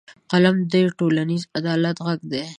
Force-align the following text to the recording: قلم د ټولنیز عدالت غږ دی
قلم 0.31 0.55
د 0.71 0.73
ټولنیز 0.97 1.43
عدالت 1.57 1.97
غږ 2.05 2.19
دی 2.31 2.43